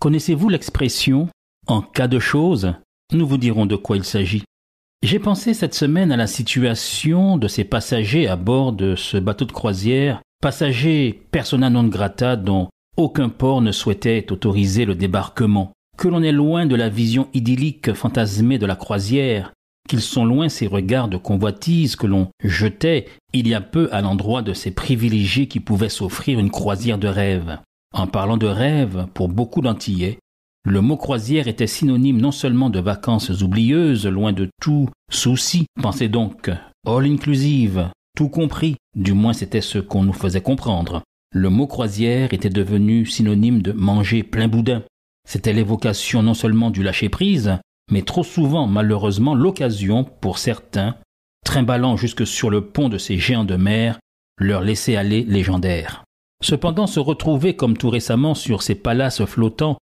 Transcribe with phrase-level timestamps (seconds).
[0.00, 1.28] Connaissez-vous l'expression
[1.66, 2.72] en cas de chose
[3.12, 4.44] Nous vous dirons de quoi il s'agit.
[5.02, 9.44] J'ai pensé cette semaine à la situation de ces passagers à bord de ce bateau
[9.44, 16.06] de croisière, passagers persona non grata dont aucun port ne souhaitait autoriser le débarquement, que
[16.06, 19.52] l'on est loin de la vision idyllique fantasmée de la croisière,
[19.88, 24.00] qu'ils sont loin ces regards de convoitise que l'on jetait il y a peu à
[24.00, 27.58] l'endroit de ces privilégiés qui pouvaient s'offrir une croisière de rêve.
[27.94, 30.18] En parlant de rêve, pour beaucoup d'Antillais,
[30.64, 36.08] le mot croisière était synonyme non seulement de vacances oublieuses, loin de tout souci, pensez
[36.08, 36.50] donc,
[36.86, 41.02] all inclusive, tout compris, du moins c'était ce qu'on nous faisait comprendre.
[41.32, 44.82] Le mot croisière était devenu synonyme de manger plein boudin.
[45.26, 47.58] C'était l'évocation non seulement du lâcher-prise,
[47.90, 50.96] mais trop souvent malheureusement l'occasion pour certains,
[51.44, 53.98] trimballant jusque sur le pont de ces géants de mer,
[54.38, 56.04] leur laisser aller légendaire.
[56.42, 59.78] Cependant se retrouver comme tout récemment sur ces palaces flottants,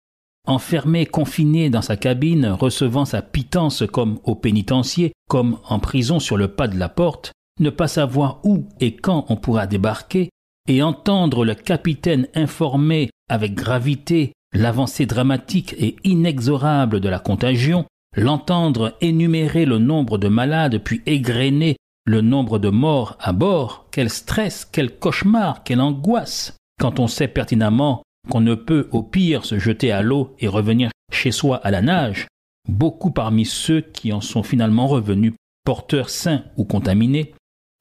[0.45, 6.37] enfermé, confiné dans sa cabine, recevant sa pitance comme au pénitencier, comme en prison sur
[6.37, 10.29] le pas de la porte, ne pas savoir où et quand on pourra débarquer,
[10.67, 18.95] et entendre le capitaine informer avec gravité l'avancée dramatique et inexorable de la contagion, l'entendre
[19.01, 24.67] énumérer le nombre de malades puis égrener le nombre de morts à bord, quel stress,
[24.69, 29.91] quel cauchemar, quelle angoisse, quand on sait pertinemment qu'on ne peut au pire se jeter
[29.91, 32.27] à l'eau et revenir chez soi à la nage,
[32.67, 35.33] beaucoup parmi ceux qui en sont finalement revenus
[35.65, 37.33] porteurs sains ou contaminés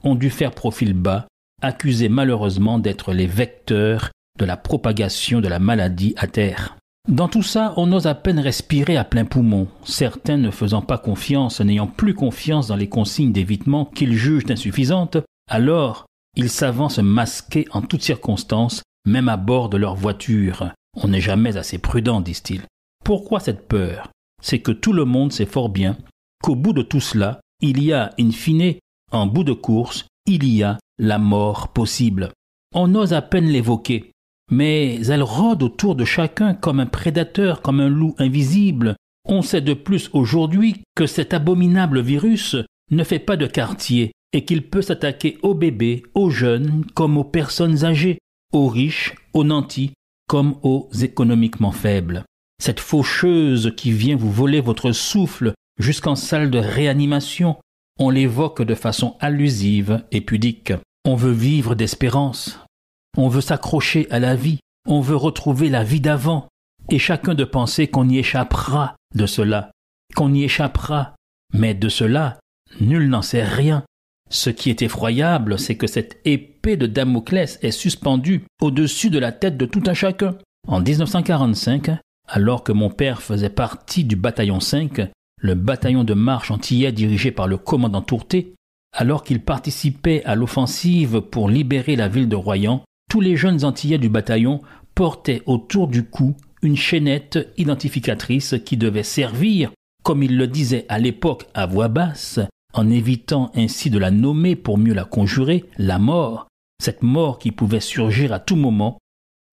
[0.04, 1.26] ont dû faire profil bas,
[1.60, 6.76] accusés malheureusement d'être les vecteurs de la propagation de la maladie à terre.
[7.08, 10.98] Dans tout ça, on ose à peine respirer à plein poumon, certains ne faisant pas
[10.98, 15.16] confiance, n'ayant plus confiance dans les consignes d'évitement qu'ils jugent insuffisantes,
[15.50, 20.72] alors ils s'avancent masqués en toutes circonstances, même à bord de leur voiture.
[20.96, 22.62] On n'est jamais assez prudent, disent-ils.
[23.04, 24.10] Pourquoi cette peur?
[24.40, 25.96] C'est que tout le monde sait fort bien
[26.42, 28.74] qu'au bout de tout cela, il y a, in fine,
[29.10, 32.30] en bout de course, il y a la mort possible.
[32.74, 34.11] On ose à peine l'évoquer,
[34.52, 38.96] mais elle rôde autour de chacun comme un prédateur, comme un loup invisible.
[39.26, 42.56] On sait de plus aujourd'hui que cet abominable virus
[42.90, 47.24] ne fait pas de quartier et qu'il peut s'attaquer aux bébés, aux jeunes comme aux
[47.24, 48.18] personnes âgées,
[48.52, 49.92] aux riches, aux nantis
[50.28, 52.24] comme aux économiquement faibles.
[52.62, 57.56] Cette faucheuse qui vient vous voler votre souffle jusqu'en salle de réanimation,
[57.98, 60.74] on l'évoque de façon allusive et pudique.
[61.06, 62.60] On veut vivre d'espérance,
[63.16, 66.48] on veut s'accrocher à la vie, on veut retrouver la vie d'avant,
[66.90, 69.70] et chacun de penser qu'on y échappera de cela,
[70.14, 71.14] qu'on y échappera,
[71.52, 72.38] mais de cela,
[72.80, 73.84] nul n'en sait rien.
[74.30, 79.30] Ce qui est effroyable, c'est que cette épée de Damoclès est suspendue au-dessus de la
[79.30, 80.36] tête de tout un chacun.
[80.66, 81.90] En 1945,
[82.28, 85.02] alors que mon père faisait partie du bataillon 5,
[85.40, 88.54] le bataillon de marche antillais dirigé par le commandant Tourté,
[88.94, 93.98] alors qu'il participait à l'offensive pour libérer la ville de Royan, tous les jeunes Antillais
[93.98, 94.62] du bataillon
[94.94, 99.70] portaient autour du cou une chaînette identificatrice qui devait servir,
[100.02, 102.40] comme il le disait à l'époque à voix basse,
[102.72, 106.46] en évitant ainsi de la nommer pour mieux la conjurer, la mort,
[106.82, 108.96] cette mort qui pouvait surgir à tout moment.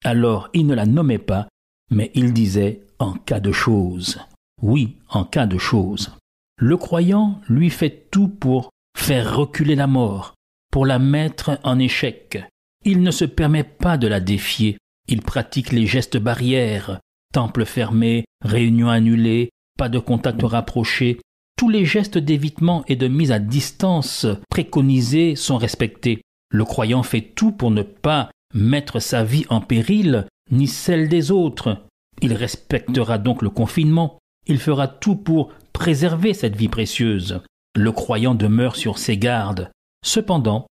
[0.06, 1.50] Alors il ne la nommait pas,
[1.92, 4.22] mais il disait en cas de chose.
[4.62, 6.16] Oui, en cas de chose.
[6.58, 10.34] Le croyant lui fait tout pour faire reculer la mort,
[10.72, 12.40] pour la mettre en échec,
[12.86, 14.78] il ne se permet pas de la défier.
[15.08, 17.00] Il pratique les gestes barrières,
[17.34, 21.20] temple fermé, réunion annulée, pas de contact rapproché.
[21.58, 26.22] Tous les gestes d'évitement et de mise à distance préconisés sont respectés.
[26.52, 31.32] Le croyant fait tout pour ne pas mettre sa vie en péril, ni celle des
[31.32, 31.86] autres.
[32.22, 34.18] Il respectera donc le confinement.
[34.48, 37.42] Il fera tout pour préserver cette vie précieuse.
[37.76, 39.70] Le croyant demeure sur ses gardes.
[40.04, 40.66] Cependant,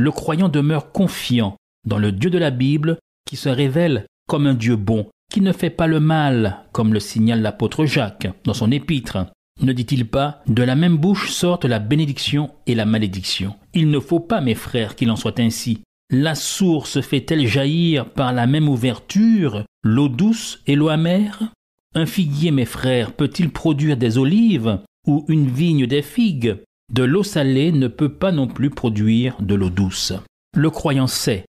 [0.00, 1.56] le croyant demeure confiant
[1.86, 5.52] dans le Dieu de la Bible qui se révèle comme un Dieu bon, qui ne
[5.52, 9.18] fait pas le mal, comme le signale l'apôtre Jacques dans son épître.
[9.60, 13.56] Ne dit-il pas De la même bouche sortent la bénédiction et la malédiction.
[13.74, 15.80] Il ne faut pas, mes frères, qu'il en soit ainsi.
[16.10, 21.52] La source fait-elle jaillir par la même ouverture l'eau douce et l'eau amère?
[21.94, 26.56] Un figuier, mes frères, peut-il produire des olives ou une vigne des figues?
[26.90, 30.12] De l'eau salée ne peut pas non plus produire de l'eau douce.
[30.56, 31.44] Le croyant sait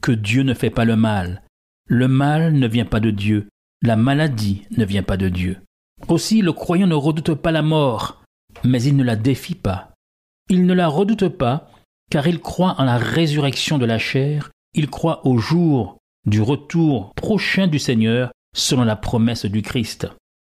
[0.00, 1.42] que Dieu ne fait pas le mal.
[1.86, 3.48] Le mal ne vient pas de Dieu.
[3.82, 5.58] La maladie ne vient pas de Dieu.
[6.08, 8.22] Aussi le croyant ne redoute pas la mort,
[8.64, 9.92] mais il ne la défie pas.
[10.48, 11.70] Il ne la redoute pas,
[12.10, 17.12] car il croit en la résurrection de la chair, il croit au jour du retour
[17.14, 20.08] prochain du Seigneur selon la promesse du Christ.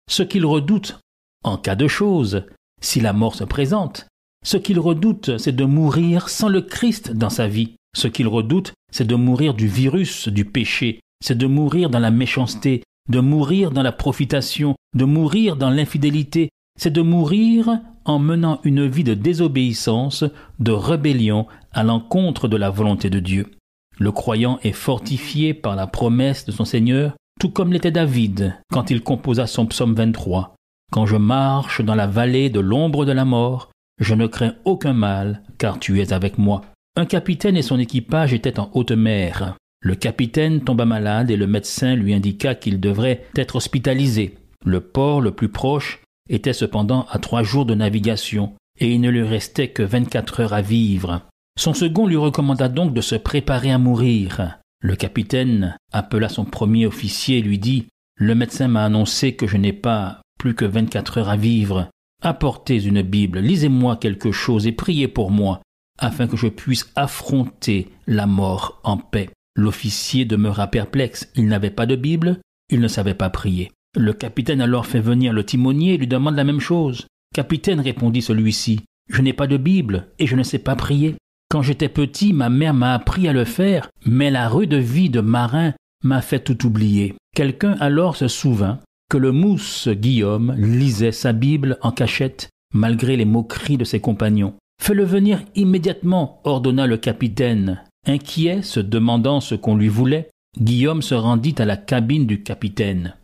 [0.09, 1.01] Ce qu'il redoute,
[1.43, 2.45] en cas de chose,
[2.81, 4.07] si la mort se présente,
[4.47, 7.75] ce qu'il redoute, c'est de mourir sans le Christ dans sa vie.
[7.97, 12.13] Ce qu'il redoute, c'est de mourir du virus du péché, c'est de mourir dans la
[12.13, 18.61] méchanceté, de mourir dans la profitation, de mourir dans l'infidélité, c'est de mourir en menant
[18.63, 20.23] une vie de désobéissance,
[20.61, 23.51] de rébellion à l'encontre de la volonté de Dieu.
[23.99, 28.93] Le croyant est fortifié par la promesse de son Seigneur, tout comme l'était David quand
[28.93, 30.55] il composa son psaume 23.
[30.93, 34.93] Quand je marche dans la vallée de l'ombre de la mort, je ne crains aucun
[34.93, 36.63] mal, car tu es avec moi.
[36.97, 39.57] Un capitaine et son équipage étaient en haute mer.
[39.81, 44.35] Le capitaine tomba malade et le médecin lui indiqua qu'il devrait être hospitalisé.
[44.65, 49.11] Le port le plus proche était cependant à trois jours de navigation, et il ne
[49.11, 51.23] lui restait que vingt-quatre heures à vivre.
[51.59, 54.59] Son second lui recommanda donc de se préparer à mourir.
[54.83, 59.57] Le capitaine appela son premier officier et lui dit Le médecin m'a annoncé que je
[59.57, 61.89] n'ai pas plus que vingt-quatre heures à vivre.
[62.23, 65.61] Apportez une Bible, lisez-moi quelque chose et priez pour moi,
[65.99, 69.31] afin que je puisse affronter la mort en paix.
[69.55, 71.31] L'officier demeura perplexe.
[71.35, 72.41] Il n'avait pas de Bible,
[72.71, 73.71] il ne savait pas prier.
[73.97, 77.07] Le capitaine alors fait venir le timonier et lui demande la même chose.
[77.35, 81.17] Capitaine, répondit celui-ci, je n'ai pas de Bible et je ne sais pas prier.
[81.51, 85.21] Quand j'étais petit, ma mère m'a appris à le faire, mais la rude vie de
[85.21, 85.73] marin
[86.03, 87.15] m'a fait tout oublier.
[87.35, 93.25] Quelqu'un alors se souvint que le mousse Guillaume lisait sa Bible en cachette, malgré les
[93.25, 94.55] moqueries de ses compagnons.
[94.83, 97.83] Fais-le venir immédiatement, ordonna le capitaine.
[98.07, 100.29] Inquiet, se demandant ce qu'on lui voulait,
[100.61, 103.15] Guillaume se rendit à la cabine du capitaine.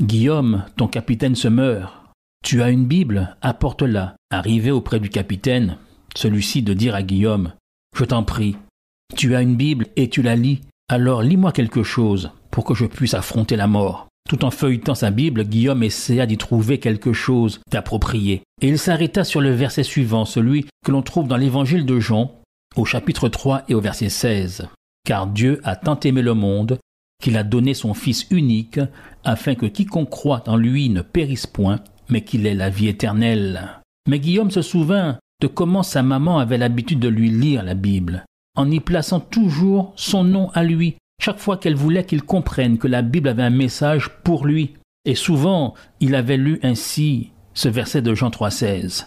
[0.00, 1.94] Guillaume, ton capitaine se meurt.
[2.44, 4.16] Tu as une Bible, apporte-la.
[4.30, 5.76] Arrivé auprès du capitaine,
[6.16, 7.52] celui-ci de dire à Guillaume
[7.96, 8.56] Je t'en prie,
[9.16, 12.86] tu as une Bible et tu la lis, alors lis-moi quelque chose pour que je
[12.86, 14.08] puisse affronter la mort.
[14.28, 18.42] Tout en feuilletant sa Bible, Guillaume essaya d'y trouver quelque chose d'approprié.
[18.60, 22.40] Et il s'arrêta sur le verset suivant, celui que l'on trouve dans l'évangile de Jean,
[22.76, 24.68] au chapitre 3 et au verset 16.
[25.04, 26.78] Car Dieu a tant aimé le monde
[27.22, 28.80] qu'il a donné son Fils unique,
[29.24, 33.80] afin que quiconque croit en lui ne périsse point, mais qu'il ait la vie éternelle.
[34.08, 38.24] Mais Guillaume se souvint de comment sa maman avait l'habitude de lui lire la Bible,
[38.56, 42.88] en y plaçant toujours son nom à lui, chaque fois qu'elle voulait qu'il comprenne que
[42.88, 44.74] la Bible avait un message pour lui.
[45.04, 49.06] Et souvent, il avait lu ainsi ce verset de Jean 3,16.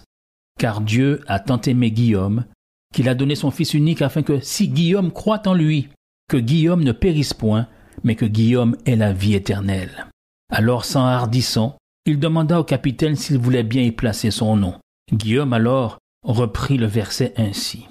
[0.57, 2.45] Car Dieu a tant aimé Guillaume
[2.93, 5.89] qu'il a donné son Fils unique afin que si Guillaume croit en lui,
[6.29, 7.67] que Guillaume ne périsse point,
[8.05, 10.07] mais que Guillaume ait la vie éternelle.
[10.49, 11.75] Alors, s'enhardissant,
[12.05, 14.75] il demanda au capitaine s'il voulait bien y placer son nom.
[15.11, 17.87] Guillaume alors reprit le verset ainsi,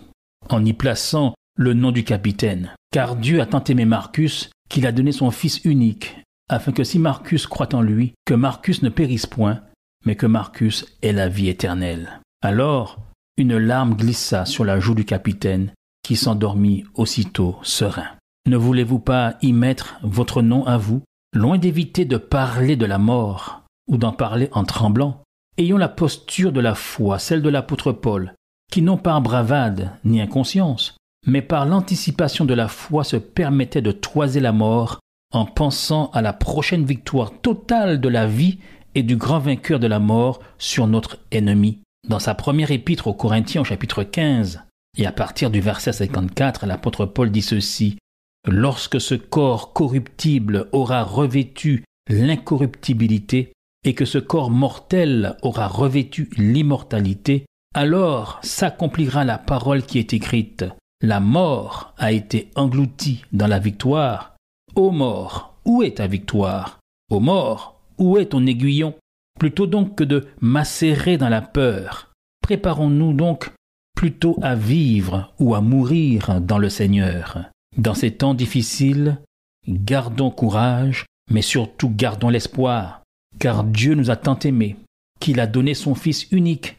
[0.48, 2.74] en y plaçant le nom du capitaine.
[2.90, 6.16] Car Dieu a tant aimé Marcus qu'il a donné son Fils unique,
[6.48, 9.60] afin que si Marcus croit en lui, que Marcus ne périsse point,
[10.04, 12.20] mais que Marcus ait la vie éternelle.
[12.42, 12.98] Alors,
[13.36, 18.08] une larme glissa sur la joue du capitaine, qui s'endormit aussitôt serein.
[18.46, 21.02] Ne voulez-vous pas y mettre votre nom à vous,
[21.34, 25.22] loin d'éviter de parler de la mort ou d'en parler en tremblant
[25.56, 28.34] Ayons la posture de la foi, celle de l'apôtre Paul,
[28.70, 30.96] qui non par bravade ni inconscience,
[31.26, 35.00] mais par l'anticipation de la foi se permettait de toiser la mort
[35.32, 38.58] en pensant à la prochaine victoire totale de la vie
[38.94, 41.80] et du grand vainqueur de la mort sur notre ennemi.
[42.08, 44.62] Dans sa première épître aux Corinthiens au chapitre 15,
[44.96, 47.98] et à partir du verset 54, l'apôtre Paul dit ceci
[48.46, 53.52] Lorsque ce corps corruptible aura revêtu l'incorruptibilité
[53.84, 60.64] et que ce corps mortel aura revêtu l'immortalité, alors s'accomplira la parole qui est écrite.
[61.02, 64.36] La mort a été engloutie dans la victoire.
[64.74, 66.78] Ô mort, où est ta victoire?
[67.10, 68.94] Ô mort, où est ton aiguillon?
[69.38, 72.10] Plutôt donc que de macérer dans la peur,
[72.40, 73.52] préparons-nous donc
[73.96, 77.50] plutôt à vivre ou à mourir dans le Seigneur.
[77.76, 79.18] Dans ces temps difficiles,
[79.66, 83.02] gardons courage, mais surtout gardons l'espoir,
[83.38, 84.76] car Dieu nous a tant aimés,
[85.20, 86.76] qu'il a donné son Fils unique,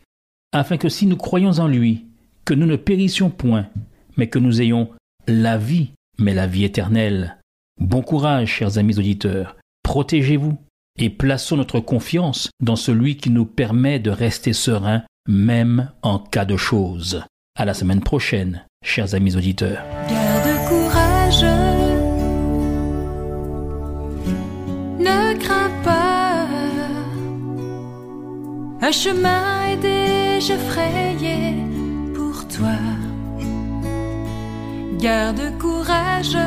[0.51, 2.05] afin que si nous croyons en lui,
[2.45, 3.67] que nous ne périssions point,
[4.17, 4.89] mais que nous ayons
[5.27, 7.38] la vie mais la vie éternelle.
[7.79, 9.57] Bon courage, chers amis auditeurs.
[9.84, 10.57] Protégez-vous
[10.98, 16.45] et plaçons notre confiance dans celui qui nous permet de rester sereins même en cas
[16.45, 17.24] de choses.
[17.57, 19.84] À la semaine prochaine, chers amis auditeurs.
[25.00, 26.48] Ne crains pas.
[28.81, 31.55] Un chemin est déjà frayé
[32.13, 32.77] pour toi.
[35.00, 36.38] Garde courage,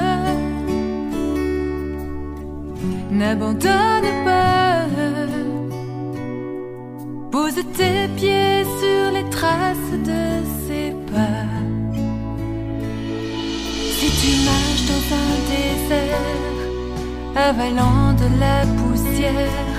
[3.11, 4.87] n'abandonne pas.
[7.31, 10.23] Pose tes pieds sur les traces de
[10.67, 11.47] ses pas.
[13.99, 16.59] Si tu marches dans un désert,
[17.37, 19.77] avalant de la poussière,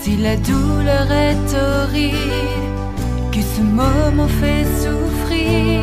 [0.00, 2.72] si la douleur est horrible,
[3.32, 5.82] que ce moment fait souffrir,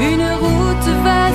[0.00, 1.33] une route divide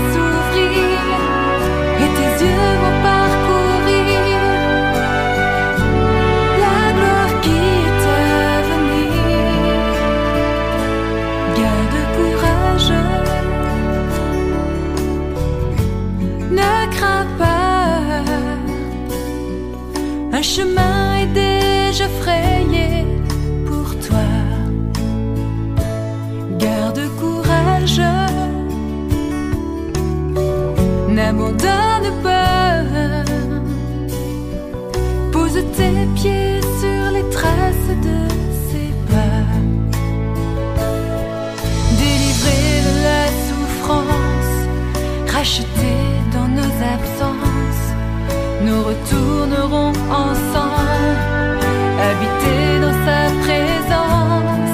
[48.90, 51.62] retournerons ensemble,
[52.08, 54.74] habiter dans sa présence,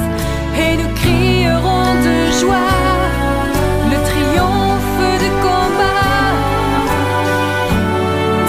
[0.57, 2.75] et nous crierons de joie
[3.91, 6.31] le triomphe de combat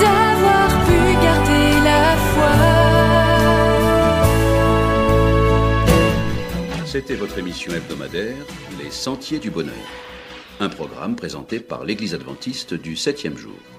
[0.03, 2.55] d'avoir pu garder la foi.
[6.85, 8.45] C'était votre émission hebdomadaire
[8.83, 9.75] Les Sentiers du Bonheur,
[10.61, 13.76] un programme présenté par l'Église adventiste du septième jour.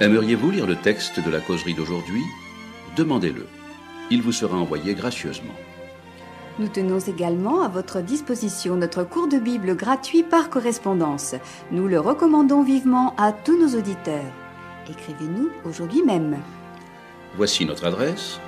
[0.00, 2.22] Aimeriez-vous lire le texte de la causerie d'aujourd'hui?
[2.96, 3.46] Demandez-le.
[4.12, 5.54] Il vous sera envoyé gracieusement.
[6.60, 11.34] Nous tenons également à votre disposition notre cours de Bible gratuit par correspondance.
[11.72, 14.32] Nous le recommandons vivement à tous nos auditeurs.
[14.88, 16.36] Écrivez-nous aujourd'hui même.
[17.36, 18.38] Voici notre adresse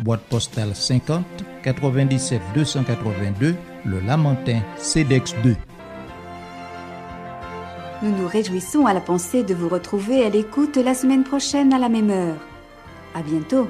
[0.00, 1.24] boîte postale 50
[1.62, 5.56] 97 282 Le Lamentin CEDEX 2.
[8.02, 11.78] Nous nous réjouissons à la pensée de vous retrouver à l'écoute la semaine prochaine à
[11.78, 12.36] la même heure.
[13.14, 13.68] À bientôt.